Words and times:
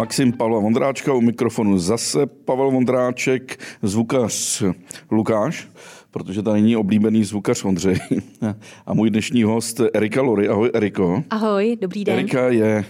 Maxim 0.00 0.32
Pavla 0.32 0.58
Vondráčka, 0.58 1.14
u 1.14 1.20
mikrofonu 1.20 1.78
zase 1.78 2.26
Pavel 2.26 2.70
Vondráček, 2.70 3.60
zvukař 3.82 4.62
Lukáš, 5.10 5.68
protože 6.10 6.42
tady 6.42 6.60
není 6.60 6.76
oblíbený 6.76 7.24
zvukař 7.24 7.64
Ondřej. 7.64 7.96
A 8.86 8.94
můj 8.94 9.10
dnešní 9.10 9.42
host 9.42 9.80
Erika 9.94 10.22
Lory. 10.22 10.48
Ahoj 10.48 10.70
Eriko. 10.74 11.24
Ahoj, 11.30 11.76
dobrý 11.80 12.04
den. 12.04 12.18
Erika 12.18 12.48
je, 12.48 12.84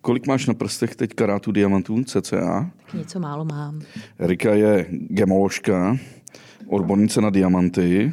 kolik 0.00 0.26
máš 0.26 0.46
na 0.46 0.54
prstech 0.54 0.96
teď 0.96 1.14
karátů 1.14 1.52
diamantů 1.52 2.04
CCA? 2.04 2.70
Něco 2.94 3.20
málo 3.20 3.44
mám. 3.44 3.80
Erika 4.18 4.54
je 4.54 4.86
gemoložka, 4.90 5.96
odbornice 6.68 7.20
na 7.20 7.30
diamanty. 7.30 8.12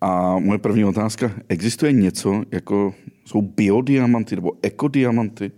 A 0.00 0.38
moje 0.38 0.58
první 0.58 0.84
otázka, 0.84 1.32
existuje 1.48 1.92
něco, 1.92 2.42
jako 2.52 2.94
jsou 3.24 3.42
biodiamanty 3.42 4.36
nebo 4.36 4.52
ekodiamanty? 4.62 5.52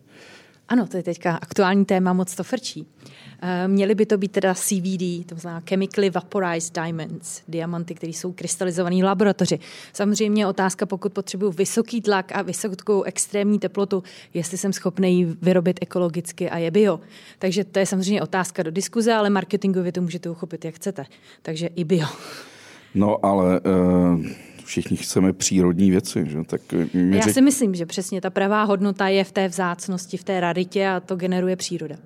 Ano, 0.69 0.87
to 0.87 0.97
je 0.97 1.03
teďka 1.03 1.37
aktuální 1.37 1.85
téma, 1.85 2.13
moc 2.13 2.35
to 2.35 2.45
frčí. 2.45 2.87
Eh, 3.43 3.69
měly 3.69 3.95
by 3.95 4.07
to 4.07 4.19
být 4.19 4.33
teda 4.33 4.55
CVD, 4.55 5.25
to 5.27 5.35
znamená 5.37 5.63
Chemically 5.69 6.11
Vaporized 6.11 6.75
Diamonds, 6.75 7.43
diamanty, 7.49 7.95
které 7.95 8.11
jsou 8.11 8.33
krystalizované 8.33 8.97
v 8.97 9.05
laboratoři. 9.05 9.59
Samozřejmě 9.93 10.47
otázka, 10.47 10.87
pokud 10.87 11.13
potřebuju 11.13 11.53
vysoký 11.53 12.01
tlak 12.01 12.33
a 12.33 12.43
vysokou 12.43 13.03
extrémní 13.03 13.59
teplotu, 13.59 14.03
jestli 14.35 14.59
jsem 14.59 14.73
schopný 14.73 15.19
ji 15.19 15.37
vyrobit 15.43 15.79
ekologicky 15.83 16.51
a 16.51 16.59
je 16.59 16.71
bio. 16.71 17.01
Takže 17.39 17.65
to 17.65 17.79
je 17.79 17.87
samozřejmě 17.87 18.23
otázka 18.23 18.63
do 18.63 18.71
diskuze, 18.71 19.15
ale 19.15 19.31
marketingově 19.31 19.93
to 19.93 20.01
můžete 20.01 20.31
uchopit, 20.31 20.65
jak 20.65 20.75
chcete. 20.75 21.05
Takže 21.43 21.67
i 21.67 21.85
bio. 21.85 22.07
No 22.95 23.25
ale 23.27 23.61
uh, 23.61 24.27
všichni 24.65 24.97
chceme 24.97 25.33
přírodní 25.33 25.91
věci. 25.91 26.25
Že? 26.27 26.45
Tak 26.47 26.61
Já 26.95 27.21
řek... 27.21 27.35
si 27.35 27.43
myslím, 27.43 27.75
že 27.75 27.87
přesně 27.87 28.21
ta 28.21 28.31
pravá 28.31 28.65
hodnota 28.65 29.09
je 29.09 29.25
v 29.25 29.33
té 29.33 29.49
vzácnosti, 29.49 30.17
v 30.17 30.25
té 30.25 30.41
raritě 30.41 30.89
a 30.89 31.01
to 31.01 31.17
generuje 31.17 31.57
příroda. 31.57 31.97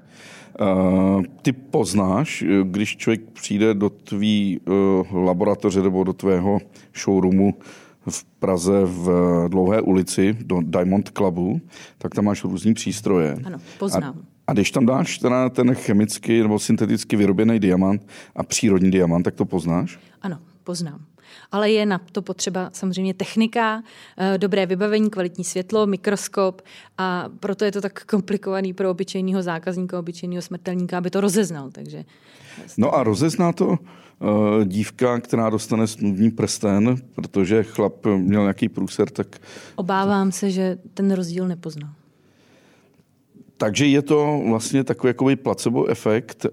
Uh, 0.61 1.23
ty 1.43 1.53
poznáš, 1.53 2.45
když 2.62 2.97
člověk 2.97 3.21
přijde 3.33 3.75
do 3.75 3.91
tvý 3.91 4.61
uh, 4.65 5.25
laboratoře 5.25 5.83
nebo 5.83 6.05
do 6.05 6.12
tvého 6.12 6.61
showroomu 6.97 7.55
v 8.11 8.25
Praze 8.25 8.81
v 8.84 9.09
Dlouhé 9.49 9.81
ulici 9.81 10.37
do 10.41 10.61
Diamond 10.62 11.11
Clubu, 11.17 11.61
tak 11.99 12.15
tam 12.15 12.25
máš 12.25 12.45
různý 12.45 12.75
přístroje. 12.75 13.37
Ano, 13.45 13.59
poznám. 13.79 14.15
A, 14.47 14.51
a 14.51 14.53
když 14.53 14.71
tam 14.71 14.87
dáš 14.87 15.19
teda 15.19 15.49
ten 15.49 15.75
chemicky 15.75 16.43
nebo 16.43 16.59
synteticky 16.59 17.17
vyrobený 17.17 17.59
diamant 17.59 18.07
a 18.37 18.43
přírodní 18.43 18.91
diamant, 18.91 19.23
tak 19.23 19.34
to 19.34 19.45
poznáš? 19.45 19.99
Ano, 20.23 20.39
poznám. 20.69 21.01
Ale 21.53 21.71
je 21.71 21.87
na 21.87 21.99
to 22.13 22.23
potřeba 22.23 22.71
samozřejmě 22.73 23.15
technika, 23.15 23.81
eh, 23.81 24.39
dobré 24.39 24.67
vybavení, 24.67 25.11
kvalitní 25.11 25.45
světlo, 25.45 25.87
mikroskop 25.87 26.63
a 26.99 27.33
proto 27.41 27.65
je 27.65 27.73
to 27.73 27.81
tak 27.81 28.05
komplikovaný 28.05 28.77
pro 28.77 28.91
obyčejného 28.91 29.41
zákazníka, 29.43 29.99
obyčejného 29.99 30.43
smrtelníka, 30.43 30.99
aby 30.99 31.11
to 31.11 31.21
rozeznal. 31.21 31.73
Takže... 31.73 32.05
No 32.77 32.93
a 32.95 33.01
rozezná 33.03 33.53
to 33.53 33.67
uh, 33.69 33.77
dívka, 34.65 35.21
která 35.21 35.51
dostane 35.51 35.87
snubní 35.87 36.31
prsten, 36.31 36.97
protože 37.15 37.63
chlap 37.63 38.07
měl 38.07 38.43
nějaký 38.43 38.69
průser, 38.69 39.11
tak... 39.11 39.41
Obávám 39.77 40.33
se, 40.33 40.51
že 40.51 40.79
ten 40.95 41.11
rozdíl 41.11 41.49
nepozná. 41.49 41.98
Takže 43.59 43.87
je 43.87 44.03
to 44.03 44.42
vlastně 44.48 44.84
takový 44.84 45.37
placebo 45.37 45.87
efekt, 45.87 46.47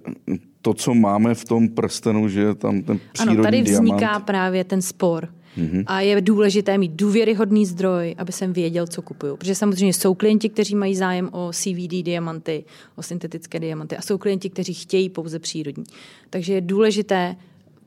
to, 0.62 0.74
co 0.74 0.94
máme 0.94 1.36
v 1.36 1.46
tom 1.46 1.70
prstenu, 1.70 2.30
že 2.30 2.42
je 2.42 2.56
tam 2.56 2.82
ten 2.82 3.00
přírodní 3.14 3.38
Ano, 3.38 3.44
tady 3.44 3.62
vzniká 3.62 3.98
diamant. 3.98 4.26
právě 4.26 4.64
ten 4.64 4.82
spor. 4.82 5.30
Mm-hmm. 5.58 5.84
A 5.88 6.02
je 6.02 6.22
důležité 6.22 6.78
mít 6.78 6.92
důvěryhodný 6.92 7.66
zdroj, 7.66 8.16
aby 8.18 8.32
jsem 8.32 8.54
věděl, 8.54 8.88
co 8.88 9.02
kupuju. 9.02 9.38
Protože 9.38 9.56
samozřejmě 9.56 9.94
jsou 9.94 10.14
klienti, 10.14 10.50
kteří 10.50 10.76
mají 10.76 10.96
zájem 10.96 11.30
o 11.32 11.52
CVD 11.54 12.04
diamanty, 12.04 12.66
o 12.96 13.04
syntetické 13.04 13.60
diamanty 13.60 13.98
a 13.98 14.02
jsou 14.02 14.18
klienti, 14.18 14.50
kteří 14.50 14.74
chtějí 14.74 15.10
pouze 15.10 15.40
přírodní. 15.40 15.84
Takže 16.30 16.54
je 16.54 16.62
důležité 16.62 17.36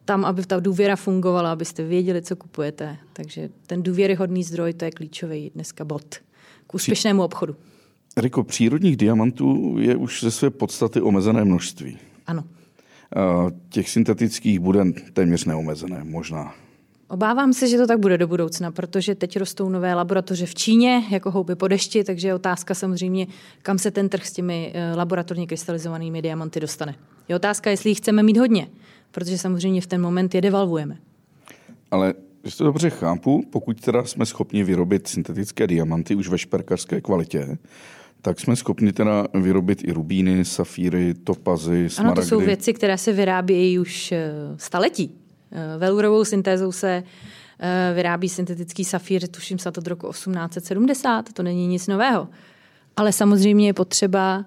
tam, 0.05 0.25
aby 0.25 0.45
ta 0.45 0.61
důvěra 0.61 0.97
fungovala, 0.97 1.53
abyste 1.53 1.85
věděli, 1.85 2.23
co 2.23 2.37
kupujete. 2.37 2.97
Takže 3.13 3.49
ten 3.67 3.83
důvěryhodný 3.83 4.45
zdroj, 4.45 4.73
to 4.73 4.85
je 4.85 4.91
klíčový 4.91 5.51
dneska 5.55 5.85
bod 5.85 6.15
k 6.67 6.75
úspěšnému 6.75 7.23
obchodu. 7.23 7.57
Riko, 8.17 8.45
přírodních 8.45 8.97
diamantů 8.97 9.77
je 9.79 9.97
už 9.97 10.23
ze 10.23 10.31
své 10.31 10.51
podstaty 10.51 11.01
omezené 11.01 11.45
množství. 11.45 11.99
Ano. 12.27 12.45
Těch 13.69 13.91
syntetických 13.91 14.61
bude 14.61 14.85
téměř 15.13 15.45
neomezené, 15.45 16.05
možná. 16.05 16.55
Obávám 17.09 17.53
se, 17.53 17.69
že 17.69 17.79
to 17.79 17.87
tak 17.87 17.99
bude 17.99 18.19
do 18.19 18.27
budoucna, 18.27 18.71
protože 18.71 19.15
teď 19.15 19.37
rostou 19.37 19.69
nové 19.69 19.95
laboratoře 19.95 20.47
v 20.47 20.55
Číně, 20.55 21.03
jako 21.11 21.31
houby 21.31 21.55
po 21.55 21.69
dešti, 21.69 22.05
takže 22.05 22.29
je 22.29 22.35
otázka 22.35 22.75
samozřejmě, 22.75 23.27
kam 23.63 23.79
se 23.79 23.91
ten 23.91 24.09
trh 24.09 24.27
s 24.27 24.33
těmi 24.33 24.73
eh, 24.75 24.95
laboratorně 24.97 25.47
krystalizovanými 25.47 26.23
diamanty 26.23 26.61
dostane. 26.61 26.95
Je 27.29 27.37
otázka, 27.37 27.71
jestli 27.71 27.91
jich 27.91 27.99
chceme 27.99 28.23
mít 28.23 28.37
hodně, 28.37 28.69
protože 29.11 29.39
samozřejmě 29.39 29.81
v 29.81 29.87
ten 29.87 30.01
moment 30.01 30.35
je 30.35 30.41
devalvujeme. 30.41 30.97
Ale 31.91 32.15
jestli 32.49 32.59
to 32.59 32.65
dobře 32.65 32.91
chápu, 32.91 33.45
pokud 33.51 33.81
teda 33.81 34.05
jsme 34.05 34.27
schopni 34.27 34.65
vyrobit 34.65 35.09
syntetické 35.09 35.67
diamanty 35.67 36.15
už 36.15 36.29
ve 36.29 36.39
šperkařské 36.39 37.01
kvalitě, 37.01 37.59
tak 38.23 38.41
jsme 38.41 38.57
schopni 38.57 38.93
teda 38.93 39.27
vyrobit 39.35 39.85
i 39.85 39.93
rubíny, 39.93 40.45
safíry, 40.45 41.15
topazy, 41.15 41.91
smaragdy. 41.91 42.21
Ano, 42.21 42.23
to 42.23 42.29
jsou 42.29 42.41
věci, 42.41 42.75
které 42.75 42.99
se 42.99 43.13
vyrábějí 43.13 43.79
už 43.79 44.13
eh, 44.13 44.33
staletí. 44.57 45.15
Eh, 45.53 45.79
velurovou 45.79 46.25
syntézou 46.25 46.73
se 46.73 47.03
eh, 47.61 47.93
vyrábí 47.95 48.29
syntetický 48.29 48.85
safír, 48.85 49.29
tuším 49.29 49.59
se 49.59 49.73
to 49.73 49.81
od 49.81 49.87
roku 49.87 50.09
1870, 50.09 51.33
to 51.33 51.43
není 51.43 51.67
nic 51.67 51.87
nového. 51.87 52.29
Ale 52.97 53.13
samozřejmě 53.13 53.67
je 53.67 53.75
potřeba 53.75 54.45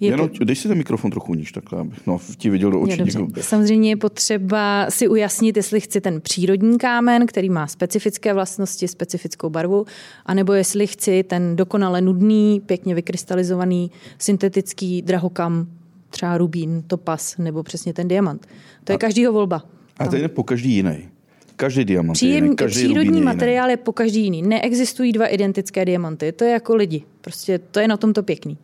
je 0.00 0.10
Jenom, 0.10 0.28
po... 0.28 0.44
dej 0.44 0.56
si 0.56 0.68
ten 0.68 0.78
mikrofon 0.78 1.10
trochu 1.10 1.34
níž, 1.34 1.52
takhle, 1.52 1.80
abych 1.80 2.06
no, 2.06 2.20
ti 2.36 2.50
viděl 2.50 2.70
do 2.70 2.80
očí. 2.80 3.02
Je, 3.36 3.42
Samozřejmě 3.42 3.88
je 3.88 3.96
potřeba 3.96 4.86
si 4.90 5.08
ujasnit, 5.08 5.56
jestli 5.56 5.80
chci 5.80 6.00
ten 6.00 6.20
přírodní 6.20 6.78
kámen, 6.78 7.26
který 7.26 7.50
má 7.50 7.66
specifické 7.66 8.34
vlastnosti, 8.34 8.88
specifickou 8.88 9.50
barvu, 9.50 9.86
anebo 10.26 10.52
jestli 10.52 10.86
chci 10.86 11.22
ten 11.22 11.56
dokonale 11.56 12.00
nudný, 12.00 12.62
pěkně 12.66 12.94
vykrystalizovaný, 12.94 13.90
syntetický 14.18 15.02
drahokam, 15.02 15.66
třeba 16.10 16.38
rubín, 16.38 16.82
topas 16.86 17.36
nebo 17.38 17.62
přesně 17.62 17.92
ten 17.92 18.08
diamant. 18.08 18.46
To 18.84 18.92
je 18.92 18.96
a, 18.96 18.98
každýho 18.98 19.32
volba. 19.32 19.62
A 19.98 20.06
to 20.06 20.16
je 20.16 20.28
po 20.28 20.42
každý 20.42 20.74
jiný. 20.74 21.08
Každý 21.56 21.84
diamant 21.84 22.12
Příjem, 22.12 22.34
je 22.34 22.46
jiný, 22.46 22.56
každý 22.56 22.84
Přírodní 22.84 23.20
materiál 23.20 23.68
je, 23.68 23.72
je 23.72 23.76
po 23.76 23.92
každý 23.92 24.24
jiný. 24.24 24.42
Neexistují 24.42 25.12
dva 25.12 25.26
identické 25.26 25.84
diamanty. 25.84 26.32
To 26.32 26.44
je 26.44 26.50
jako 26.50 26.74
lidi. 26.74 27.02
Prostě 27.20 27.58
to 27.58 27.80
je 27.80 27.88
na 27.88 27.96
tomto 27.96 28.22
pěkný. 28.22 28.58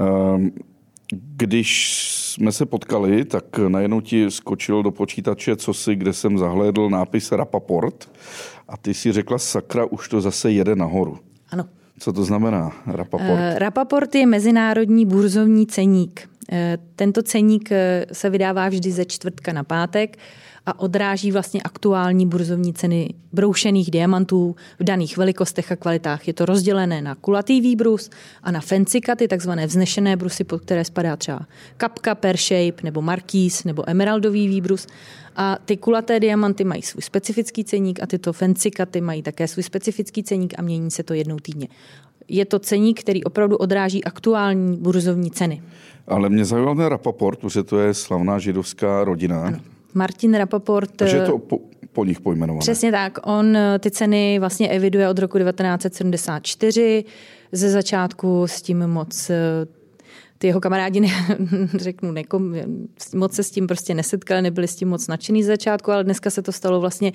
Ehm, 0.00 0.50
když 1.36 2.00
jsme 2.12 2.52
se 2.52 2.66
potkali, 2.66 3.24
tak 3.24 3.58
najednou 3.58 4.00
ti 4.00 4.30
skočil 4.30 4.82
do 4.82 4.90
počítače 4.90 5.56
co 5.56 5.74
si, 5.74 5.94
kde 5.94 6.12
jsem 6.12 6.38
zahlédl 6.38 6.90
nápis 6.90 7.32
Rapaport 7.32 8.10
a 8.68 8.76
ty 8.76 8.94
si 8.94 9.12
řekla, 9.12 9.38
sakra, 9.38 9.84
už 9.84 10.08
to 10.08 10.20
zase 10.20 10.50
jede 10.50 10.76
nahoru. 10.76 11.18
Ano. 11.50 11.64
Co 11.98 12.12
to 12.12 12.24
znamená 12.24 12.72
Rapaport? 12.86 13.30
Uh, 13.30 13.58
Rapaport 13.58 14.14
je 14.14 14.26
mezinárodní 14.26 15.06
burzovní 15.06 15.66
ceník. 15.66 16.28
Uh, 16.52 16.58
tento 16.96 17.22
ceník 17.22 17.70
uh, 17.70 17.76
se 18.12 18.30
vydává 18.30 18.68
vždy 18.68 18.92
ze 18.92 19.04
čtvrtka 19.04 19.52
na 19.52 19.64
pátek 19.64 20.18
a 20.66 20.80
odráží 20.80 21.32
vlastně 21.32 21.62
aktuální 21.62 22.26
burzovní 22.26 22.74
ceny 22.74 23.14
broušených 23.32 23.90
diamantů 23.90 24.56
v 24.78 24.84
daných 24.84 25.16
velikostech 25.16 25.72
a 25.72 25.76
kvalitách. 25.76 26.26
Je 26.26 26.34
to 26.34 26.46
rozdělené 26.46 27.02
na 27.02 27.14
kulatý 27.14 27.60
výbrus 27.60 28.10
a 28.42 28.50
na 28.50 28.60
fancy 28.60 29.00
cuty, 29.00 29.28
takzvané 29.28 29.66
vznešené 29.66 30.16
brusy, 30.16 30.44
pod 30.44 30.60
které 30.60 30.84
spadá 30.84 31.16
třeba 31.16 31.40
kapka, 31.76 32.14
pear 32.14 32.36
shape 32.36 32.82
nebo 32.82 33.02
markýz 33.02 33.64
nebo 33.64 33.90
emeraldový 33.90 34.48
výbrus. 34.48 34.86
A 35.36 35.58
ty 35.64 35.76
kulaté 35.76 36.20
diamanty 36.20 36.64
mají 36.64 36.82
svůj 36.82 37.02
specifický 37.02 37.64
ceník 37.64 38.02
a 38.02 38.06
tyto 38.06 38.32
fancy 38.32 38.70
cuty 38.70 39.00
mají 39.00 39.22
také 39.22 39.48
svůj 39.48 39.62
specifický 39.62 40.22
ceník 40.22 40.54
a 40.58 40.62
mění 40.62 40.90
se 40.90 41.02
to 41.02 41.14
jednou 41.14 41.36
týdně. 41.36 41.68
Je 42.28 42.44
to 42.44 42.58
ceník, 42.58 43.00
který 43.00 43.24
opravdu 43.24 43.56
odráží 43.56 44.04
aktuální 44.04 44.76
burzovní 44.76 45.30
ceny. 45.30 45.62
Ale 46.06 46.28
mě 46.28 46.44
zajímal 46.44 46.76
ten 46.76 46.86
Rapaport, 46.86 47.38
protože 47.38 47.62
to 47.62 47.80
je 47.80 47.94
slavná 47.94 48.38
židovská 48.38 49.04
rodina. 49.04 49.42
Ano. 49.42 49.58
Martin 49.94 50.34
Rapaport... 50.34 50.90
Takže 50.96 51.16
je 51.16 51.26
to 51.26 51.38
po, 51.38 51.58
po 51.92 52.04
nich 52.04 52.20
pojmenované. 52.20 52.60
Přesně 52.60 52.90
tak. 52.92 53.18
On 53.22 53.56
eh, 53.56 53.78
ty 53.78 53.90
ceny 53.90 54.38
vlastně 54.38 54.68
eviduje 54.68 55.08
od 55.08 55.18
roku 55.18 55.38
1974. 55.38 57.04
Ze 57.52 57.70
začátku 57.70 58.46
s 58.46 58.62
tím 58.62 58.86
moc 58.86 59.30
eh, 59.30 59.36
ty 60.40 60.46
jeho 60.46 60.60
kamarádi, 60.60 61.00
ne, 61.00 61.08
řeknu, 61.74 62.12
nekom, 62.12 62.54
moc 63.14 63.32
se 63.32 63.42
s 63.42 63.50
tím 63.50 63.66
prostě 63.66 63.94
nesetkali, 63.94 64.42
nebyli 64.42 64.68
s 64.68 64.76
tím 64.76 64.88
moc 64.88 65.08
nadšený 65.08 65.42
z 65.42 65.46
začátku, 65.46 65.92
ale 65.92 66.04
dneska 66.04 66.30
se 66.30 66.42
to 66.42 66.52
stalo 66.52 66.80
vlastně 66.80 67.12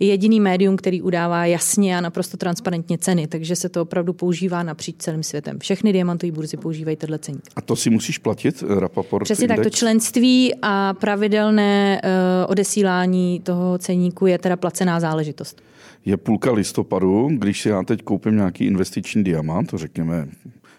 jediný 0.00 0.40
médium, 0.40 0.76
který 0.76 1.02
udává 1.02 1.46
jasně 1.46 1.98
a 1.98 2.00
naprosto 2.00 2.36
transparentně 2.36 2.98
ceny, 2.98 3.26
takže 3.26 3.56
se 3.56 3.68
to 3.68 3.82
opravdu 3.82 4.12
používá 4.12 4.62
napříč 4.62 4.96
celým 4.98 5.22
světem. 5.22 5.58
Všechny 5.58 5.92
diamantové 5.92 6.32
burzy 6.32 6.56
používají 6.56 6.96
tenhle 6.96 7.18
ceník. 7.18 7.42
A 7.56 7.60
to 7.60 7.76
si 7.76 7.90
musíš 7.90 8.18
platit, 8.18 8.64
eh, 8.76 8.80
Rapaport 8.80 9.24
Přesně 9.24 9.44
index? 9.44 9.58
tak, 9.58 9.64
to 9.64 9.70
členství 9.70 10.54
a 10.62 10.94
pravidelné 10.94 12.00
uh, 12.04 12.10
odesílání 12.50 13.40
toho 13.40 13.78
ceníku 13.78 14.26
je 14.26 14.38
teda 14.38 14.56
placená 14.56 15.00
záležitost. 15.00 15.62
Je 16.04 16.16
půlka 16.16 16.52
listopadu, 16.52 17.28
když 17.32 17.60
si 17.60 17.68
já 17.68 17.82
teď 17.82 18.02
koupím 18.02 18.36
nějaký 18.36 18.64
investiční 18.64 19.24
diamant, 19.24 19.70
to 19.70 19.78
řekněme 19.78 20.28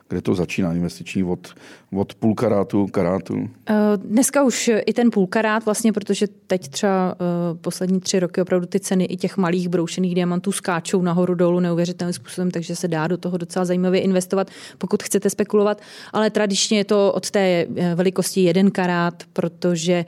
kde 0.09 0.21
to 0.21 0.35
začíná 0.35 0.73
investiční 0.73 1.23
od, 1.23 1.53
od 1.93 2.15
půl 2.15 2.35
karátu, 2.35 2.87
karátu? 2.87 3.49
Eh, 3.69 3.75
dneska 3.97 4.43
už 4.43 4.69
i 4.85 4.93
ten 4.93 5.11
půl 5.11 5.27
karát 5.27 5.65
vlastně, 5.65 5.93
protože 5.93 6.27
teď 6.47 6.67
třeba 6.67 7.15
uh, 7.51 7.57
poslední 7.57 7.99
tři 7.99 8.19
roky 8.19 8.41
opravdu 8.41 8.67
ty 8.67 8.79
ceny 8.79 9.05
i 9.05 9.17
těch 9.17 9.37
malých 9.37 9.69
broušených 9.69 10.15
diamantů 10.15 10.51
skáčou 10.51 11.01
nahoru 11.01 11.35
dolů 11.35 11.59
neuvěřitelným 11.59 12.13
způsobem, 12.13 12.51
takže 12.51 12.75
se 12.75 12.87
dá 12.87 13.07
do 13.07 13.17
toho 13.17 13.37
docela 13.37 13.65
zajímavě 13.65 14.01
investovat, 14.01 14.51
pokud 14.77 15.03
chcete 15.03 15.29
spekulovat. 15.29 15.81
Ale 16.13 16.29
tradičně 16.29 16.77
je 16.77 16.85
to 16.85 17.13
od 17.13 17.31
té 17.31 17.67
velikosti 17.95 18.41
jeden 18.41 18.71
karát, 18.71 19.23
protože 19.33 20.05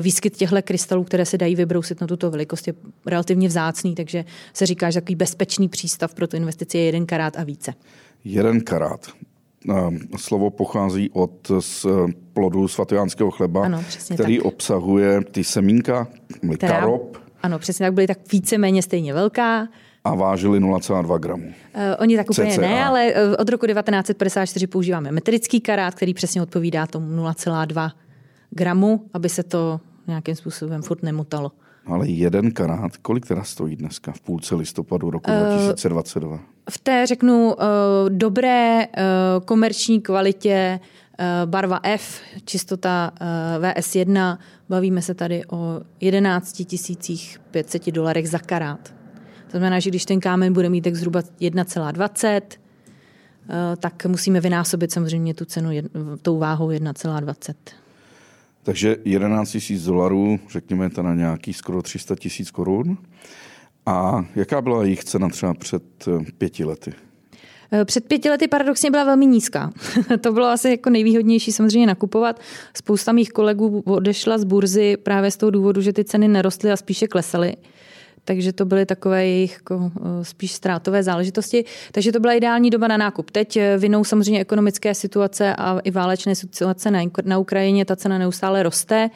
výskyt 0.00 0.36
těchto 0.36 0.62
krystalů, 0.64 1.04
které 1.04 1.26
se 1.26 1.38
dají 1.38 1.56
vybrousit 1.56 2.00
na 2.00 2.06
tuto 2.06 2.30
velikost, 2.30 2.66
je 2.66 2.74
relativně 3.06 3.48
vzácný, 3.48 3.94
takže 3.94 4.24
se 4.52 4.66
říká, 4.66 4.90
že 4.90 5.00
takový 5.00 5.14
bezpečný 5.14 5.68
přístav 5.68 6.14
pro 6.14 6.26
tu 6.26 6.36
investici 6.36 6.78
je 6.78 6.84
jeden 6.84 7.06
karát 7.06 7.36
a 7.36 7.44
více. 7.44 7.74
Jeden 8.24 8.60
karát. 8.60 9.06
Slovo 10.16 10.50
pochází 10.50 11.10
od 11.10 11.50
z 11.60 11.86
plodu 12.32 12.68
svatojánského 12.68 13.30
chleba, 13.30 13.64
ano, 13.64 13.84
který 14.14 14.36
tak. 14.36 14.46
obsahuje 14.46 15.24
ty 15.24 15.44
semínka, 15.44 16.08
karob. 16.60 17.16
Ano, 17.42 17.58
přesně 17.58 17.86
tak, 17.86 17.94
byly 17.94 18.06
tak 18.06 18.32
víceméně 18.32 18.82
stejně 18.82 19.14
velká. 19.14 19.68
A 20.04 20.14
vážili 20.14 20.60
0,2 20.60 21.18
gramů. 21.18 21.46
Uh, 21.46 21.52
oni 21.98 22.16
tak 22.16 22.30
úplně 22.30 22.52
CCA. 22.52 22.60
ne, 22.60 22.84
ale 22.84 23.12
eh, 23.14 23.36
od 23.36 23.48
roku 23.48 23.66
1954 23.66 24.66
používáme 24.66 25.12
metrický 25.12 25.60
karát, 25.60 25.94
který 25.94 26.14
přesně 26.14 26.42
odpovídá 26.42 26.86
tomu 26.86 27.22
0,2 27.22 27.90
gramu, 28.50 29.06
aby 29.14 29.28
se 29.28 29.42
to 29.42 29.80
nějakým 30.06 30.34
způsobem 30.34 30.82
furt 30.82 31.02
nemotalo. 31.02 31.52
Ale 31.86 32.08
jeden 32.08 32.50
karát, 32.50 32.96
kolik 32.96 33.26
teda 33.26 33.42
stojí 33.42 33.76
dneska 33.76 34.12
v 34.12 34.20
půlce 34.20 34.54
listopadu 34.54 35.10
roku 35.10 35.30
uh, 35.30 35.38
2022? 35.38 36.40
V 36.70 36.78
té, 36.78 37.06
řeknu, 37.06 37.54
uh, 37.54 37.54
dobré 38.08 38.86
uh, 38.86 39.44
komerční 39.44 40.00
kvalitě 40.00 40.80
uh, 40.80 41.50
barva 41.50 41.80
F, 41.82 42.20
čistota 42.44 43.12
uh, 43.20 43.64
VS1, 43.64 44.38
bavíme 44.68 45.02
se 45.02 45.14
tady 45.14 45.42
o 45.50 45.80
11 46.00 46.62
500 47.50 47.86
dolarech 47.86 48.28
za 48.28 48.38
karát. 48.38 48.94
To 49.50 49.58
znamená, 49.58 49.80
že 49.80 49.90
když 49.90 50.04
ten 50.04 50.20
kámen 50.20 50.52
bude 50.52 50.68
mít 50.68 50.80
tak 50.80 50.94
zhruba 50.94 51.20
1,20, 51.20 52.40
tak 53.76 54.06
musíme 54.06 54.40
vynásobit 54.40 54.92
samozřejmě 54.92 55.34
tu 55.34 55.44
cenu 55.44 55.70
tou 56.22 56.38
váhou 56.38 56.68
1,20. 56.68 57.54
Takže 58.62 58.96
11 59.04 59.50
tisíc 59.50 59.84
dolarů, 59.84 60.40
řekněme 60.50 60.90
to 60.90 61.02
na 61.02 61.14
nějaký 61.14 61.52
skoro 61.52 61.82
300 61.82 62.16
tisíc 62.16 62.50
korun. 62.50 62.98
A 63.90 64.24
jaká 64.36 64.62
byla 64.62 64.82
jejich 64.82 65.04
cena 65.04 65.28
třeba 65.28 65.54
před 65.54 65.82
eh, 66.08 66.24
pěti 66.38 66.64
lety? 66.64 66.92
Eh, 67.72 67.84
před 67.84 68.04
pěti 68.04 68.30
lety 68.30 68.48
paradoxně 68.48 68.90
byla 68.90 69.04
velmi 69.04 69.26
nízká. 69.26 69.70
to 70.20 70.32
bylo 70.32 70.46
asi 70.46 70.70
jako 70.70 70.90
nejvýhodnější 70.90 71.52
samozřejmě 71.52 71.86
nakupovat. 71.86 72.40
Spousta 72.76 73.12
mých 73.12 73.30
kolegů 73.30 73.82
odešla 73.86 74.38
z 74.38 74.44
burzy 74.44 74.96
právě 74.96 75.30
z 75.30 75.36
toho 75.36 75.50
důvodu, 75.50 75.80
že 75.80 75.92
ty 75.92 76.04
ceny 76.04 76.28
nerostly 76.28 76.72
a 76.72 76.76
spíše 76.76 77.06
klesaly 77.06 77.56
takže 78.30 78.52
to 78.52 78.64
byly 78.64 78.86
takové 78.86 79.26
jejich 79.26 79.52
jako, 79.52 79.92
eh, 79.96 80.24
spíš 80.24 80.52
ztrátové 80.52 81.02
záležitosti. 81.02 81.64
Takže 81.92 82.12
to 82.12 82.20
byla 82.20 82.32
ideální 82.32 82.70
doba 82.70 82.88
na 82.88 82.96
nákup. 82.96 83.30
Teď 83.30 83.56
eh, 83.56 83.78
vinou 83.78 84.04
samozřejmě 84.04 84.40
ekonomické 84.40 84.94
situace 84.94 85.54
a 85.54 85.78
i 85.78 85.90
válečné 85.90 86.34
situace 86.34 86.90
na, 86.90 87.00
na 87.24 87.38
Ukrajině 87.38 87.84
ta 87.84 87.96
cena 87.96 88.18
neustále 88.18 88.62
roste, 88.62 89.10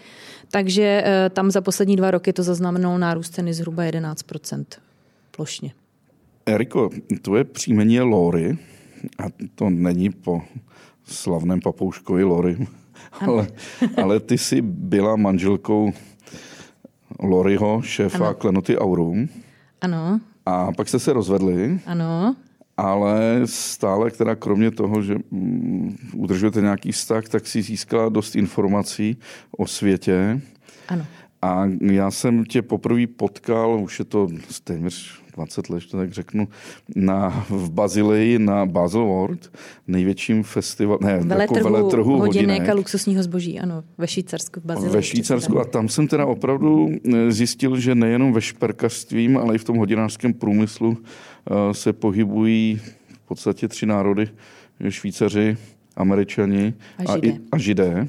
takže 0.51 1.03
eh, 1.05 1.31
tam 1.31 1.51
za 1.51 1.61
poslední 1.61 1.97
dva 1.97 2.11
roky 2.11 2.33
to 2.33 2.43
zaznamenalo 2.43 2.99
nárůst 2.99 3.31
ceny 3.31 3.55
zhruba 3.55 3.83
11% 3.83 4.65
plošně. 5.37 5.73
Eriko, 6.47 6.91
tvoje 7.23 7.45
příjmení 7.45 7.95
je 7.95 8.03
Lori 8.03 8.59
a 9.19 9.25
to 9.55 9.71
není 9.71 10.11
po 10.11 10.43
slavném 11.05 11.61
papouškovi 11.61 12.25
Lori, 12.25 12.67
ale, 13.21 13.47
ale 14.03 14.21
ty 14.21 14.39
jsi 14.39 14.63
byla 14.63 15.17
manželkou 15.17 15.93
Loriho, 17.23 17.83
šéfa 17.83 18.27
ano. 18.27 18.35
Klenoty 18.35 18.79
Aurum. 18.79 19.29
Ano. 19.81 20.21
A 20.47 20.73
pak 20.73 20.89
jste 20.89 20.99
se 20.99 21.13
rozvedli. 21.13 21.81
Ano. 21.87 22.37
Ale 22.77 23.41
stále, 23.45 24.11
která 24.11 24.35
kromě 24.35 24.71
toho, 24.71 25.03
že 25.03 25.17
mm, 25.31 25.97
udržujete 26.15 26.61
nějaký 26.61 26.93
vztah, 26.93 27.29
tak 27.29 27.47
si 27.47 27.63
získala 27.63 28.09
dost 28.09 28.37
informací 28.37 29.17
o 29.59 29.67
světě. 29.67 30.41
Ano. 30.89 31.07
A 31.43 31.65
já 31.81 32.11
jsem 32.11 32.45
tě 32.45 32.63
poprvé 32.63 33.07
potkal, 33.07 33.81
už 33.81 33.99
je 33.99 34.05
to 34.05 34.29
téměř 34.65 35.24
20 35.35 35.71
let, 35.71 35.83
to 35.91 35.97
tak 35.97 36.13
řeknu, 36.13 36.49
na, 36.97 37.47
v 37.51 37.71
Bazileji 37.71 38.39
na 38.39 38.67
Basel 38.67 39.05
World, 39.05 39.53
největším 39.87 40.43
festivalu, 40.43 40.99
ne, 41.03 41.19
veletrhu, 41.19 41.57
jako 41.57 41.71
veletrhu 41.71 42.19
hodinek, 42.19 42.51
hodinek 42.51 42.69
a 42.69 42.75
luxusního 42.75 43.23
zboží, 43.23 43.61
ano, 43.61 43.85
ve 43.99 44.07
Švýcarsku, 44.07 44.61
v 44.61 44.65
Bazileji. 44.65 44.95
Ve 44.95 45.03
Švýcarsku. 45.03 45.61
a 45.61 45.65
tam 45.65 45.89
jsem 45.89 46.09
teda 46.09 46.27
opravdu 46.27 46.89
eh, 47.15 47.33
zjistil, 47.33 47.81
že 47.81 47.95
nejenom 47.95 48.33
ve 48.33 48.41
šperkařství, 48.41 49.35
ale 49.35 49.55
i 49.55 49.59
v 49.59 49.65
tom 49.65 49.77
hodinářském 49.77 50.35
průmyslu 50.35 50.97
eh, 50.99 51.75
se 51.75 51.93
pohybují 51.93 52.81
v 53.13 53.29
podstatě 53.29 53.69
tři 53.69 53.87
národy, 53.87 54.29
Švýcaři, 54.89 55.57
Američani 55.97 56.75
a, 57.07 57.13
a, 57.13 57.17
i, 57.23 57.39
a 57.53 57.59
židé 57.59 58.09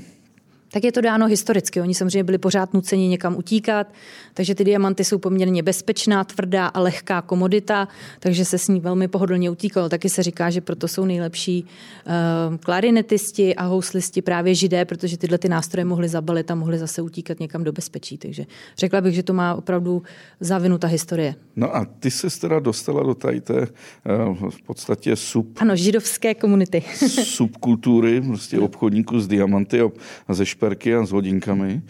tak 0.76 0.84
je 0.84 0.92
to 0.92 1.02
dáno 1.02 1.28
historicky. 1.28 1.82
Oni 1.82 1.94
samozřejmě 1.94 2.24
byli 2.24 2.38
pořád 2.38 2.74
nuceni 2.74 3.08
někam 3.08 3.36
utíkat, 3.36 3.88
takže 4.34 4.56
ty 4.56 4.64
diamanty 4.64 5.04
jsou 5.04 5.18
poměrně 5.18 5.64
bezpečná, 5.64 6.24
tvrdá 6.24 6.68
a 6.68 6.80
lehká 6.80 7.22
komodita, 7.22 7.88
takže 8.20 8.46
se 8.46 8.58
s 8.58 8.68
ní 8.68 8.80
velmi 8.80 9.08
pohodlně 9.08 9.50
utíkalo. 9.50 9.90
Taky 9.90 10.10
se 10.10 10.24
říká, 10.24 10.50
že 10.50 10.62
proto 10.62 10.88
jsou 10.88 11.06
nejlepší 11.06 11.64
uh, 11.64 12.58
klarinetisti 12.58 13.56
a 13.56 13.64
houslisti 13.66 14.22
právě 14.22 14.56
židé, 14.56 14.86
protože 14.86 15.18
tyhle 15.18 15.38
ty 15.38 15.50
nástroje 15.50 15.86
mohly 15.86 16.10
zabalit 16.10 16.52
a 16.52 16.56
mohly 16.56 16.78
zase 16.78 17.02
utíkat 17.02 17.40
někam 17.40 17.64
do 17.64 17.72
bezpečí. 17.72 18.18
Takže 18.18 18.46
řekla 18.78 19.02
bych, 19.02 19.16
že 19.16 19.24
to 19.24 19.34
má 19.34 19.56
opravdu 19.56 20.04
zavinuta 20.40 20.88
historie. 20.88 21.36
No 21.56 21.76
a 21.76 21.86
ty 22.00 22.12
se 22.12 22.40
teda 22.40 22.60
dostala 22.60 23.04
do 23.04 23.16
tady 23.16 23.42
té 23.42 23.60
uh, 23.62 24.50
v 24.50 24.62
podstatě 24.62 25.16
sub... 25.16 25.48
Ano, 25.58 25.76
židovské 25.76 26.34
komunity. 26.34 26.84
subkultury, 27.24 28.22
prostě 28.22 28.60
obchodníků 28.60 29.20
s 29.20 29.28
diamanty 29.28 29.82
a 30.28 30.34
ze 30.34 30.46
špe 30.46 30.65
šperky 30.66 30.96
a 30.96 31.06
s 31.06 31.12
hodinkami. 31.12 31.82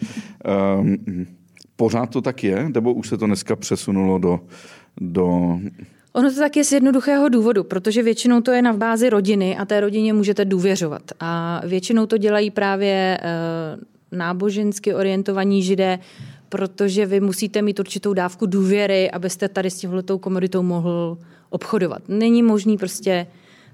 Um, 0.78 1.26
pořád 1.76 2.10
to 2.10 2.20
tak 2.20 2.44
je, 2.44 2.68
nebo 2.74 2.92
už 2.92 3.08
se 3.08 3.18
to 3.18 3.26
dneska 3.26 3.56
přesunulo 3.56 4.18
do, 4.18 4.40
do 5.00 5.58
Ono 6.12 6.30
to 6.30 6.40
tak 6.40 6.56
je 6.56 6.64
z 6.64 6.72
jednoduchého 6.72 7.28
důvodu, 7.28 7.64
protože 7.64 8.02
většinou 8.02 8.40
to 8.40 8.50
je 8.50 8.62
na 8.62 8.72
bázi 8.72 9.10
rodiny 9.10 9.56
a 9.56 9.64
té 9.64 9.80
rodině 9.80 10.12
můžete 10.12 10.44
důvěřovat. 10.44 11.02
A 11.20 11.60
většinou 11.66 12.06
to 12.06 12.18
dělají 12.18 12.50
právě 12.50 13.18
uh, 13.20 14.18
nábožensky 14.18 14.94
orientovaní 14.94 15.62
židé, 15.62 15.98
protože 16.48 17.06
vy 17.06 17.20
musíte 17.20 17.62
mít 17.62 17.78
určitou 17.80 18.14
dávku 18.14 18.46
důvěry, 18.46 19.10
abyste 19.10 19.48
tady 19.48 19.70
s 19.70 19.78
tímhletou 19.78 20.18
komoditou 20.18 20.62
mohl 20.62 21.18
obchodovat. 21.50 22.08
Není 22.08 22.42
možný 22.42 22.76
prostě 22.76 23.26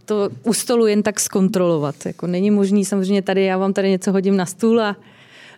to 0.05 0.31
u 0.43 0.53
stolu 0.53 0.87
jen 0.87 1.03
tak 1.03 1.21
zkontrolovat. 1.21 2.07
Jako 2.07 2.27
není 2.27 2.51
možný 2.51 2.85
samozřejmě 2.85 3.23
tady, 3.23 3.45
já 3.45 3.59
vám 3.59 3.73
tady 3.73 3.91
něco 3.91 4.13
hodím 4.13 4.37
na 4.37 4.47
stůl 4.47 4.81
a 4.81 4.97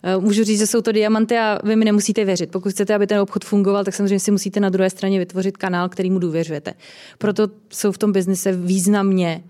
e, 0.02 0.16
Můžu 0.16 0.44
říct, 0.44 0.58
že 0.58 0.66
jsou 0.66 0.80
to 0.80 0.92
diamanty 0.92 1.38
a 1.38 1.58
vy 1.64 1.76
mi 1.76 1.84
nemusíte 1.84 2.24
věřit. 2.24 2.50
Pokud 2.50 2.72
chcete, 2.72 2.94
aby 2.94 3.06
ten 3.06 3.20
obchod 3.20 3.44
fungoval, 3.44 3.84
tak 3.84 3.94
samozřejmě 3.94 4.20
si 4.20 4.30
musíte 4.30 4.60
na 4.60 4.68
druhé 4.68 4.90
straně 4.90 5.18
vytvořit 5.18 5.56
kanál, 5.56 5.88
který 5.88 6.10
mu 6.10 6.18
důvěřujete. 6.18 6.74
Proto 7.18 7.48
jsou 7.72 7.92
v 7.92 7.98
tom 7.98 8.12
biznise 8.12 8.52
významně 8.52 9.44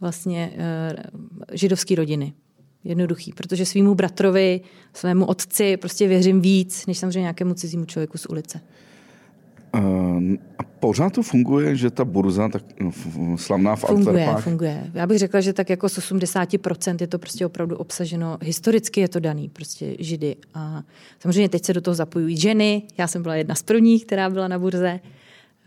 vlastně 0.00 0.52
uh, 0.54 0.98
židovské 1.52 1.94
rodiny. 1.94 2.32
Jednoduchý, 2.84 3.32
protože 3.32 3.66
svýmu 3.66 3.94
bratrovi, 3.94 4.60
svému 4.94 5.26
otci 5.26 5.76
prostě 5.76 6.08
věřím 6.08 6.40
víc, 6.40 6.86
než 6.86 6.98
samozřejmě 6.98 7.20
nějakému 7.20 7.54
cizímu 7.54 7.84
člověku 7.84 8.18
z 8.18 8.26
ulice. 8.26 8.60
A 10.58 10.62
pořád 10.80 11.12
to 11.12 11.22
funguje, 11.22 11.76
že 11.76 11.90
ta 11.90 12.04
burza 12.04 12.48
tak 12.48 12.62
no, 12.80 12.90
slavná 13.36 13.76
v 13.76 13.80
funguje, 13.80 14.06
Antwerpách? 14.06 14.44
Funguje, 14.44 14.90
Já 14.94 15.06
bych 15.06 15.18
řekla, 15.18 15.40
že 15.40 15.52
tak 15.52 15.70
jako 15.70 15.88
z 15.88 15.98
80% 15.98 16.96
je 17.00 17.06
to 17.06 17.18
prostě 17.18 17.46
opravdu 17.46 17.76
obsaženo. 17.76 18.38
Historicky 18.42 19.00
je 19.00 19.08
to 19.08 19.20
daný, 19.20 19.48
prostě 19.48 19.96
židy. 19.98 20.36
A 20.54 20.82
samozřejmě 21.20 21.48
teď 21.48 21.64
se 21.64 21.72
do 21.72 21.80
toho 21.80 21.94
zapojují 21.94 22.36
ženy. 22.36 22.82
Já 22.98 23.06
jsem 23.06 23.22
byla 23.22 23.34
jedna 23.34 23.54
z 23.54 23.62
prvních, 23.62 24.06
která 24.06 24.30
byla 24.30 24.48
na 24.48 24.58
burze 24.58 25.00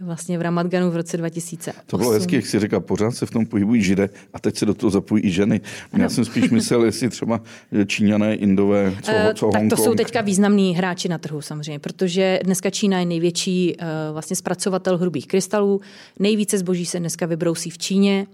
vlastně 0.01 0.37
v 0.37 0.41
Ramadganu 0.41 0.91
v 0.91 0.95
roce 0.95 1.17
2008. 1.17 1.81
To 1.85 1.97
bylo 1.97 2.11
hezky, 2.11 2.35
jak 2.35 2.45
si 2.45 2.59
říká, 2.59 2.79
pořád 2.79 3.11
se 3.11 3.25
v 3.25 3.31
tom 3.31 3.45
pohybují 3.45 3.83
židé 3.83 4.09
a 4.33 4.39
teď 4.39 4.57
se 4.57 4.65
do 4.65 4.73
toho 4.73 4.91
zapojí 4.91 5.23
i 5.23 5.31
ženy. 5.31 5.61
Ano. 5.93 6.03
Já 6.03 6.09
jsem 6.09 6.25
spíš 6.25 6.49
myslel, 6.49 6.85
jestli 6.85 7.09
třeba 7.09 7.41
Číňané, 7.85 8.35
Indové, 8.35 8.93
co, 9.01 9.11
uh, 9.11 9.33
co 9.33 9.49
Tak 9.49 9.61
to 9.69 9.77
jsou 9.77 9.93
teďka 9.93 10.21
významní 10.21 10.75
hráči 10.75 11.09
na 11.09 11.17
trhu 11.17 11.41
samozřejmě, 11.41 11.79
protože 11.79 12.39
dneska 12.43 12.69
Čína 12.69 12.99
je 12.99 13.05
největší 13.05 13.75
uh, 13.75 13.87
vlastně 14.13 14.35
zpracovatel 14.35 14.97
hrubých 14.97 15.27
krystalů. 15.27 15.81
Nejvíce 16.19 16.57
zboží 16.57 16.85
se 16.85 16.99
dneska 16.99 17.25
vybrousí 17.25 17.69
v 17.69 17.77
Číně. 17.77 18.27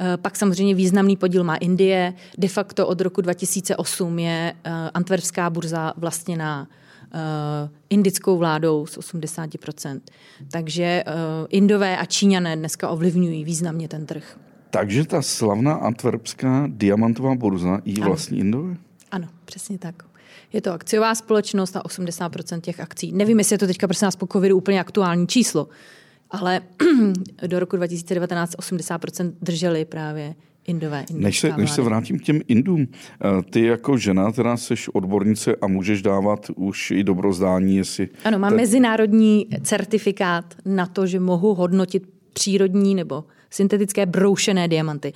Eh, 0.00 0.16
pak 0.16 0.36
samozřejmě 0.36 0.74
významný 0.74 1.16
podíl 1.16 1.44
má 1.44 1.56
Indie. 1.56 2.14
De 2.38 2.48
facto 2.48 2.86
od 2.86 3.00
roku 3.00 3.20
2008 3.20 4.18
je 4.18 4.54
antwerpská 4.94 5.50
burza 5.50 5.92
vlastněná 5.96 6.68
indickou 7.90 8.38
vládou 8.38 8.86
z 8.86 8.98
80%. 8.98 10.00
Takže 10.50 11.04
uh, 11.06 11.12
Indové 11.48 11.98
a 11.98 12.04
Číňané 12.04 12.56
dneska 12.56 12.88
ovlivňují 12.88 13.44
významně 13.44 13.88
ten 13.88 14.06
trh. 14.06 14.38
Takže 14.70 15.04
ta 15.04 15.22
slavná 15.22 15.74
antwerpská 15.74 16.66
diamantová 16.68 17.34
burza 17.34 17.80
jí 17.84 18.00
vlastní 18.00 18.38
Indové? 18.38 18.76
Ano, 19.10 19.28
přesně 19.44 19.78
tak. 19.78 20.02
Je 20.52 20.60
to 20.60 20.72
akciová 20.72 21.14
společnost 21.14 21.76
a 21.76 21.82
80% 21.82 22.60
těch 22.60 22.80
akcí. 22.80 23.12
Nevím, 23.12 23.38
jestli 23.38 23.54
je 23.54 23.58
to 23.58 23.66
teďka 23.66 23.86
prosím 23.86 24.06
nás 24.06 24.16
po 24.16 24.26
covidu 24.26 24.56
úplně 24.56 24.80
aktuální 24.80 25.26
číslo, 25.26 25.68
ale 26.30 26.60
do 27.46 27.58
roku 27.58 27.76
2019 27.76 28.54
80% 28.54 29.32
drželi 29.42 29.84
právě 29.84 30.34
Indové. 30.66 31.04
Než 31.12 31.40
se, 31.40 31.56
než 31.56 31.70
se 31.70 31.82
vrátím 31.82 32.18
k 32.18 32.22
těm 32.22 32.40
Indům, 32.48 32.88
eh, 32.88 33.42
ty 33.50 33.64
jako 33.64 33.96
žena 33.96 34.32
teda 34.32 34.56
jsi 34.56 34.74
odbornice 34.92 35.56
a 35.56 35.66
můžeš 35.66 36.02
dávat 36.02 36.50
už 36.56 36.90
i 36.90 37.04
dobrozdání, 37.04 37.76
jestli... 37.76 38.08
Ano, 38.24 38.38
mám 38.38 38.50
te... 38.50 38.56
mezinárodní 38.56 39.46
certifikát 39.62 40.54
na 40.64 40.86
to, 40.86 41.06
že 41.06 41.20
mohu 41.20 41.54
hodnotit 41.54 42.08
přírodní 42.32 42.94
nebo 42.94 43.24
syntetické 43.50 44.06
broušené 44.06 44.68
diamanty. 44.68 45.12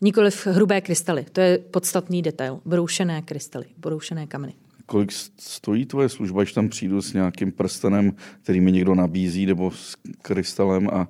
Nikoliv 0.00 0.46
hrubé 0.46 0.80
krystaly. 0.80 1.26
To 1.32 1.40
je 1.40 1.58
podstatný 1.58 2.22
detail. 2.22 2.60
Broušené 2.64 3.22
krystaly, 3.22 3.64
broušené 3.78 4.26
kameny. 4.26 4.52
Kolik 4.86 5.12
stojí 5.38 5.86
tvoje 5.86 6.08
služba, 6.08 6.42
když 6.42 6.52
tam 6.52 6.68
přijdu 6.68 7.02
s 7.02 7.12
nějakým 7.12 7.52
prstenem, 7.52 8.12
který 8.42 8.60
mi 8.60 8.72
někdo 8.72 8.94
nabízí, 8.94 9.46
nebo 9.46 9.70
s 9.70 9.96
krystalem 10.22 10.88
a 10.92 11.08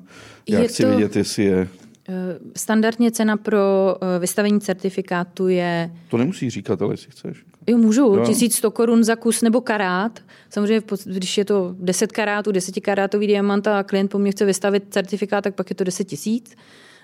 já 0.48 0.60
je 0.60 0.68
chci 0.68 0.82
to... 0.82 0.90
vidět, 0.90 1.16
jestli 1.16 1.44
je 1.44 1.68
standardně 2.56 3.10
cena 3.10 3.36
pro 3.36 3.96
eh, 4.00 4.18
vystavení 4.18 4.60
certifikátu 4.60 5.48
je... 5.48 5.90
To 6.10 6.16
nemusí 6.16 6.50
říkat, 6.50 6.82
ale 6.82 6.92
jestli 6.92 7.10
chceš. 7.10 7.44
Jo, 7.66 7.78
můžu. 7.78 8.02
Jo. 8.02 8.24
1100 8.26 8.70
korun 8.70 9.04
za 9.04 9.16
kus 9.16 9.42
nebo 9.42 9.60
karát. 9.60 10.20
Samozřejmě, 10.50 10.82
když 11.04 11.38
je 11.38 11.44
to 11.44 11.74
10 11.78 12.12
karátů, 12.12 12.52
10 12.52 12.80
karátový 12.80 13.26
diamant 13.26 13.66
a 13.66 13.82
klient 13.82 14.08
po 14.08 14.18
mně 14.18 14.30
chce 14.30 14.44
vystavit 14.44 14.84
certifikát, 14.90 15.44
tak 15.44 15.54
pak 15.54 15.70
je 15.70 15.76
to 15.76 15.84
10 15.84 16.04
tisíc 16.04 16.56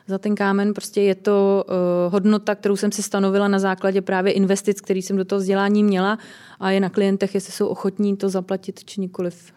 za 0.07 0.19
ten 0.19 0.35
kámen. 0.35 0.75
Prostě 0.75 1.03
je 1.03 1.15
to 1.15 1.65
uh, 1.69 2.13
hodnota, 2.13 2.55
kterou 2.55 2.77
jsem 2.77 2.93
si 2.93 3.03
stanovila 3.03 3.49
na 3.49 3.59
základě 3.59 4.03
právě 4.03 4.33
investic, 4.33 4.81
který 4.81 5.03
jsem 5.03 5.17
do 5.17 5.25
toho 5.25 5.39
vzdělání 5.39 5.85
měla 5.85 6.19
a 6.61 6.71
je 6.71 6.81
na 6.81 6.89
klientech, 6.89 7.35
jestli 7.35 7.53
jsou 7.53 7.67
ochotní 7.67 8.17
to 8.17 8.29
zaplatit 8.29 8.85
či 8.85 9.01
nikoliv. 9.01 9.53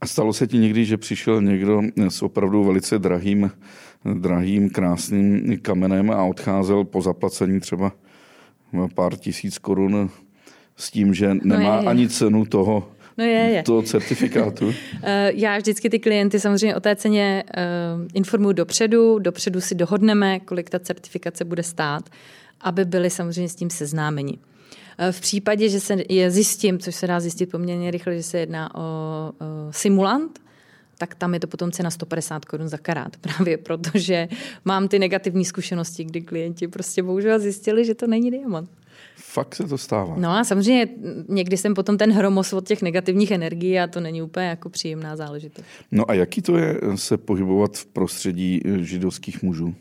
A 0.00 0.06
stalo 0.06 0.32
se 0.32 0.46
ti 0.46 0.58
někdy, 0.58 0.84
že 0.84 0.96
přišel 0.96 1.42
někdo 1.42 1.82
s 2.08 2.22
opravdu 2.22 2.64
velice 2.64 2.98
drahým 2.98 3.50
drahým, 4.14 4.70
krásným 4.70 5.58
kamenem 5.62 6.10
a 6.10 6.24
odcházel 6.24 6.84
po 6.84 7.02
zaplacení 7.02 7.60
třeba 7.60 7.92
pár 8.94 9.16
tisíc 9.16 9.58
korun 9.58 10.10
s 10.76 10.90
tím, 10.90 11.14
že 11.14 11.34
no 11.34 11.40
nemá 11.44 11.76
no 11.76 11.82
je, 11.82 11.88
ani 11.88 12.08
cenu 12.08 12.44
toho, 12.44 12.88
No 13.18 13.24
je, 13.24 13.30
je. 13.30 13.62
toho 13.62 13.82
certifikátu? 13.82 14.74
Eh, 15.02 15.32
já 15.34 15.58
vždycky 15.58 15.90
ty 15.90 15.98
klienty 15.98 16.40
samozřejmě 16.40 16.76
o 16.76 16.80
té 16.80 16.96
ceně 16.96 17.44
eh, 17.56 17.62
informuji 18.14 18.52
dopředu, 18.52 19.18
dopředu 19.18 19.60
si 19.60 19.74
dohodneme, 19.74 20.40
kolik 20.40 20.70
ta 20.70 20.78
certifikace 20.78 21.44
bude 21.44 21.62
stát, 21.62 22.10
aby 22.60 22.84
byli 22.84 23.10
samozřejmě 23.10 23.48
s 23.48 23.54
tím 23.54 23.70
seznámeni. 23.70 24.38
Eh, 24.98 25.12
v 25.12 25.20
případě, 25.20 25.68
že 25.68 25.80
se 25.80 25.96
je 26.08 26.30
zjistím, 26.30 26.78
což 26.78 26.94
se 26.94 27.06
dá 27.06 27.20
zjistit 27.20 27.46
poměrně 27.46 27.90
rychle, 27.90 28.16
že 28.16 28.22
se 28.22 28.38
jedná 28.38 28.74
o 28.74 29.32
simulant, 29.70 30.38
tak 31.00 31.14
tam 31.14 31.34
je 31.34 31.40
to 31.40 31.46
potom 31.46 31.72
cena 31.72 31.90
150 31.90 32.44
korun 32.44 32.68
za 32.68 32.78
karát. 32.78 33.16
Právě 33.20 33.56
protože 33.56 34.28
mám 34.64 34.88
ty 34.88 34.98
negativní 34.98 35.44
zkušenosti, 35.44 36.04
kdy 36.04 36.20
klienti 36.20 36.68
prostě 36.68 37.02
bohužel 37.02 37.38
zjistili, 37.38 37.84
že 37.84 37.94
to 37.94 38.06
není 38.06 38.30
diamant. 38.30 38.70
Fakt 39.16 39.54
se 39.54 39.64
to 39.64 39.78
stává. 39.78 40.14
No 40.18 40.30
a 40.30 40.44
samozřejmě 40.44 40.88
někdy 41.28 41.56
jsem 41.56 41.74
potom 41.74 41.98
ten 41.98 42.12
hromos 42.12 42.52
od 42.52 42.68
těch 42.68 42.82
negativních 42.82 43.30
energií 43.30 43.80
a 43.80 43.86
to 43.86 44.00
není 44.00 44.22
úplně 44.22 44.46
jako 44.46 44.68
příjemná 44.68 45.16
záležitost. 45.16 45.64
No 45.90 46.10
a 46.10 46.14
jaký 46.14 46.42
to 46.42 46.56
je 46.56 46.80
se 46.94 47.16
pohybovat 47.16 47.76
v 47.76 47.86
prostředí 47.86 48.60
židovských 48.80 49.42
mužů? 49.42 49.74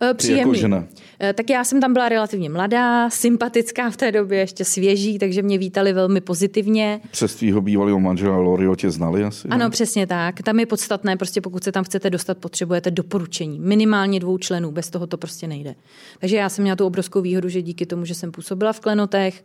Eh, 0.00 0.14
příjemný. 0.14 0.42
Ty 0.42 0.48
jako 0.48 0.54
žena. 0.54 0.84
Eh, 1.20 1.32
tak 1.32 1.50
já 1.50 1.64
jsem 1.64 1.80
tam 1.80 1.92
byla 1.92 2.08
relativně 2.08 2.50
mladá, 2.50 3.10
sympatická 3.10 3.90
v 3.90 3.96
té 3.96 4.12
době, 4.12 4.38
ještě 4.38 4.64
svěží, 4.64 5.18
takže 5.18 5.42
mě 5.42 5.58
vítali 5.58 5.92
velmi 5.92 6.20
pozitivně. 6.20 7.00
Přes 7.10 7.34
tvýho 7.34 7.60
bývalého 7.60 8.00
manžela 8.00 8.36
Lorio 8.36 8.76
tě 8.76 8.90
znali 8.90 9.24
asi? 9.24 9.48
Ano, 9.48 9.64
ne? 9.64 9.70
přesně 9.70 10.06
tak. 10.06 10.42
Tam 10.42 10.60
je 10.60 10.66
podstatné, 10.66 11.16
prostě 11.16 11.40
pokud 11.40 11.64
se 11.64 11.72
tam 11.72 11.84
chcete 11.84 12.10
dostat, 12.10 12.38
potřebujete 12.38 12.90
doporučení. 12.90 13.60
Minimálně 13.60 14.20
dvou 14.20 14.38
členů, 14.38 14.70
bez 14.70 14.90
toho 14.90 15.06
to 15.06 15.16
prostě 15.16 15.46
nejde. 15.46 15.74
Takže 16.20 16.36
já 16.36 16.48
jsem 16.48 16.62
měla 16.62 16.76
tu 16.76 16.86
obrovskou 16.86 17.20
výhodu, 17.20 17.48
že 17.48 17.62
díky 17.62 17.86
tomu, 17.86 18.04
že 18.04 18.14
jsem 18.14 18.32
působila 18.32 18.72
v 18.72 18.80
Klenotech, 18.80 19.44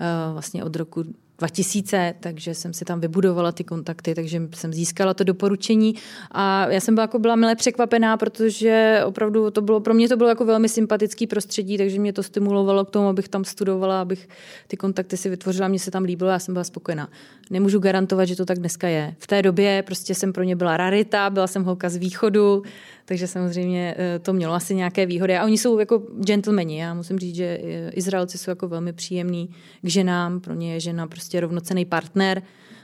eh, 0.00 0.32
vlastně 0.32 0.64
od 0.64 0.76
roku 0.76 1.04
2000, 1.38 2.14
takže 2.20 2.54
jsem 2.54 2.72
si 2.72 2.84
tam 2.84 3.00
vybudovala 3.00 3.52
ty 3.52 3.64
kontakty, 3.64 4.14
takže 4.14 4.42
jsem 4.54 4.72
získala 4.72 5.14
to 5.14 5.24
doporučení 5.24 5.94
a 6.30 6.70
já 6.70 6.80
jsem 6.80 6.94
byla, 6.94 7.02
jako 7.02 7.18
byla 7.18 7.36
milé 7.36 7.54
překvapená, 7.54 8.16
protože 8.16 9.02
opravdu 9.04 9.50
to 9.50 9.60
bylo, 9.60 9.80
pro 9.80 9.94
mě 9.94 10.08
to 10.08 10.16
bylo 10.16 10.28
jako 10.28 10.44
velmi 10.44 10.68
sympatický 10.68 11.26
prostředí, 11.26 11.78
takže 11.78 11.98
mě 11.98 12.12
to 12.12 12.22
stimulovalo 12.22 12.84
k 12.84 12.90
tomu, 12.90 13.08
abych 13.08 13.28
tam 13.28 13.44
studovala, 13.44 14.00
abych 14.00 14.28
ty 14.66 14.76
kontakty 14.76 15.16
si 15.16 15.30
vytvořila, 15.30 15.68
mně 15.68 15.78
se 15.78 15.90
tam 15.90 16.02
líbilo, 16.02 16.30
já 16.30 16.38
jsem 16.38 16.54
byla 16.54 16.64
spokojená. 16.64 17.08
Nemůžu 17.50 17.78
garantovat, 17.78 18.28
že 18.28 18.36
to 18.36 18.44
tak 18.44 18.58
dneska 18.58 18.88
je. 18.88 19.14
V 19.18 19.26
té 19.26 19.42
době 19.42 19.82
prostě 19.82 20.14
jsem 20.14 20.32
pro 20.32 20.42
ně 20.42 20.56
byla 20.56 20.76
rarita, 20.76 21.30
byla 21.30 21.46
jsem 21.46 21.64
holka 21.64 21.88
z 21.88 21.96
východu, 21.96 22.62
takže 23.04 23.26
samozřejmě 23.26 23.94
eh, 23.98 24.18
to 24.18 24.32
mělo 24.32 24.54
asi 24.54 24.74
nějaké 24.74 25.06
výhody. 25.06 25.36
A 25.36 25.44
oni 25.44 25.58
jsou 25.58 25.78
jako 25.78 26.02
gentlemani. 26.18 26.80
Já 26.80 26.94
musím 26.94 27.18
říct, 27.18 27.34
že 27.34 27.44
eh, 27.44 27.90
Izraelci 27.90 28.38
jsou 28.38 28.50
jako 28.50 28.68
velmi 28.68 28.92
příjemní 28.92 29.48
k 29.82 29.88
ženám. 29.88 30.40
Pro 30.40 30.54
ně 30.54 30.72
je 30.72 30.80
žena 30.80 31.06
prostě 31.06 31.33
rovnocený 31.40 31.84
partner. 31.84 32.42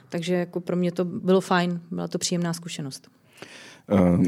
Takže 0.09 0.33
jako 0.33 0.59
pro 0.59 0.75
mě 0.75 0.91
to 0.91 1.05
bylo 1.05 1.41
fajn. 1.41 1.81
Byla 1.91 2.07
to 2.07 2.17
příjemná 2.17 2.53
zkušenost. 2.53 3.07
Uh 3.91 4.23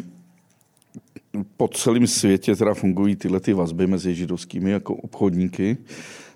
po 1.57 1.67
celém 1.67 2.07
světě 2.07 2.55
teda 2.55 2.73
fungují 2.73 3.15
tyhle 3.15 3.39
ty 3.39 3.53
vazby 3.53 3.87
mezi 3.87 4.15
židovskými 4.15 4.71
jako 4.71 4.95
obchodníky. 4.95 5.77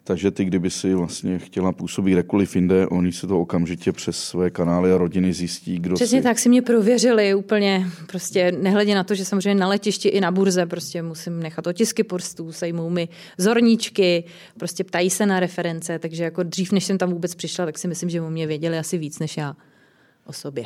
Takže 0.07 0.31
ty, 0.31 0.45
kdyby 0.45 0.69
si 0.69 0.93
vlastně 0.93 1.39
chtěla 1.39 1.71
působit 1.71 2.11
kdekoliv 2.11 2.55
jinde, 2.55 2.87
oni 2.87 3.11
se 3.11 3.27
to 3.27 3.41
okamžitě 3.41 3.91
přes 3.91 4.17
své 4.17 4.49
kanály 4.49 4.93
a 4.93 4.97
rodiny 4.97 5.33
zjistí, 5.33 5.79
kdo 5.79 5.95
Přesně 5.95 6.19
si... 6.19 6.23
tak 6.23 6.39
si 6.39 6.49
mě 6.49 6.61
prověřili 6.61 7.35
úplně, 7.35 7.87
prostě 8.07 8.51
nehledě 8.51 8.95
na 8.95 9.03
to, 9.03 9.15
že 9.15 9.25
samozřejmě 9.25 9.59
na 9.59 9.67
letišti 9.67 10.09
i 10.09 10.21
na 10.21 10.31
burze 10.31 10.65
prostě 10.65 11.01
musím 11.01 11.39
nechat 11.39 11.67
otisky 11.67 12.03
prstů, 12.03 12.51
sejmou 12.51 12.89
mi 12.89 13.09
zorníčky, 13.37 14.23
prostě 14.57 14.83
ptají 14.83 15.09
se 15.09 15.25
na 15.25 15.39
reference, 15.39 15.99
takže 15.99 16.23
jako 16.23 16.43
dřív, 16.43 16.71
než 16.71 16.83
jsem 16.83 16.97
tam 16.97 17.09
vůbec 17.09 17.35
přišla, 17.35 17.65
tak 17.65 17.77
si 17.77 17.87
myslím, 17.87 18.09
že 18.09 18.21
o 18.21 18.29
mě 18.29 18.47
věděli 18.47 18.77
asi 18.77 18.97
víc 18.97 19.19
než 19.19 19.37
já 19.37 19.55
o 20.25 20.33
sobě. 20.33 20.65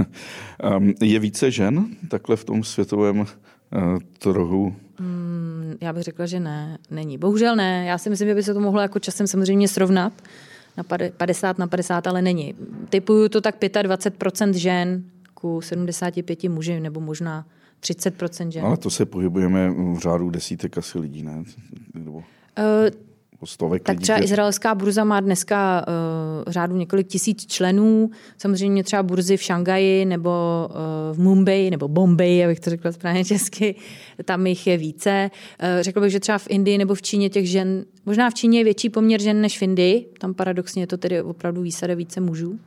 je 1.02 1.18
více 1.18 1.50
žen 1.50 1.86
takhle 2.08 2.36
v 2.36 2.44
tom 2.44 2.64
světovém 2.64 3.26
Eh, 3.72 3.98
trhu? 4.18 4.74
Hmm, 4.98 5.74
já 5.80 5.92
bych 5.92 6.02
řekla, 6.02 6.26
že 6.26 6.40
ne, 6.40 6.78
není. 6.90 7.18
Bohužel 7.18 7.56
ne. 7.56 7.86
Já 7.86 7.98
si 7.98 8.10
myslím, 8.10 8.28
že 8.28 8.34
by 8.34 8.42
se 8.42 8.54
to 8.54 8.60
mohlo 8.60 8.80
jako 8.80 8.98
časem 8.98 9.26
samozřejmě 9.26 9.68
srovnat 9.68 10.12
na 10.76 10.84
50 11.16 11.58
na 11.58 11.66
50, 11.66 12.06
ale 12.06 12.22
není. 12.22 12.54
Typuju 12.88 13.28
to 13.28 13.40
tak 13.40 13.60
25% 13.60 14.52
žen 14.52 15.04
ku 15.34 15.60
75 15.60 16.44
muži, 16.44 16.80
nebo 16.80 17.00
možná 17.00 17.46
30% 17.82 18.48
žen. 18.48 18.64
Ale 18.64 18.76
to 18.76 18.90
se 18.90 19.06
pohybujeme 19.06 19.70
v 19.70 19.98
řádu 19.98 20.30
desítek 20.30 20.78
asi 20.78 20.98
lidí, 20.98 21.22
ne? 21.22 21.44
Nebo... 21.94 22.12
Uh, 22.12 22.22
stovek 23.46 23.82
tak 23.82 24.00
třeba 24.00 24.22
izraelská 24.22 24.74
burza 24.74 25.04
má 25.04 25.20
dneska 25.20 25.86
uh, 25.88 26.52
řádu 26.52 26.76
několik 26.76 27.06
tisíc 27.06 27.46
členů. 27.46 28.10
Samozřejmě 28.38 28.84
třeba 28.84 29.02
burzy 29.02 29.36
v 29.36 29.42
Šangaji 29.42 30.04
nebo 30.04 30.30
uh, 30.70 31.16
v 31.16 31.20
Mumbai 31.20 31.70
nebo 31.70 31.88
Bombay, 31.88 32.44
abych 32.44 32.60
to 32.60 32.70
řekla 32.70 32.92
správně 32.92 33.24
česky, 33.24 33.74
tam 34.24 34.46
jich 34.46 34.66
je 34.66 34.76
více. 34.76 35.30
Uh, 35.62 35.82
řekl 35.82 36.00
bych, 36.00 36.12
že 36.12 36.20
třeba 36.20 36.38
v 36.38 36.46
Indii 36.50 36.78
nebo 36.78 36.94
v 36.94 37.02
Číně 37.02 37.30
těch 37.30 37.48
žen, 37.48 37.84
možná 38.06 38.30
v 38.30 38.34
Číně 38.34 38.60
je 38.60 38.64
větší 38.64 38.90
poměr 38.90 39.22
žen 39.22 39.40
než 39.40 39.58
v 39.58 39.62
Indii, 39.62 40.08
tam 40.18 40.34
paradoxně 40.34 40.82
je 40.82 40.86
to 40.86 40.96
tedy 40.96 41.22
opravdu 41.22 41.62
výsada 41.62 41.94
více 41.94 42.20
mužů. 42.20 42.58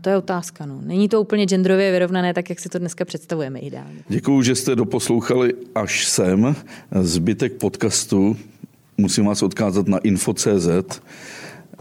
To 0.00 0.10
je 0.10 0.16
otázka. 0.16 0.66
No. 0.66 0.80
Není 0.84 1.08
to 1.08 1.20
úplně 1.20 1.46
genderově 1.46 1.92
vyrovnané, 1.92 2.34
tak 2.34 2.50
jak 2.50 2.60
si 2.60 2.68
to 2.68 2.78
dneska 2.78 3.04
představujeme 3.04 3.58
ideálně. 3.58 3.98
Děkuji, 4.08 4.42
že 4.42 4.54
jste 4.54 4.76
doposlouchali 4.76 5.54
až 5.74 6.06
sem. 6.06 6.56
Zbytek 7.00 7.52
podcastu 7.52 8.36
musím 8.98 9.24
vás 9.24 9.42
odkázat 9.42 9.88
na 9.88 9.98
info.cz, 9.98 11.00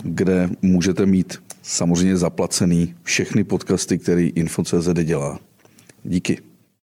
kde 0.03 0.49
můžete 0.61 1.05
mít 1.05 1.43
samozřejmě 1.61 2.17
zaplacený 2.17 2.95
všechny 3.03 3.43
podcasty, 3.43 3.97
který 3.97 4.29
info.cz 4.29 4.89
dělá. 5.03 5.39
Díky. 6.03 6.54